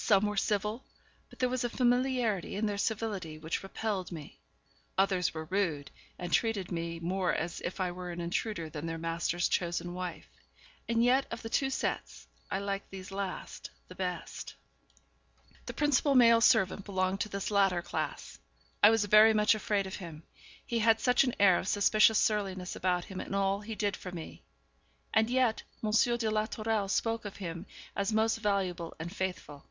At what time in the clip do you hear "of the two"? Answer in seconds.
11.30-11.68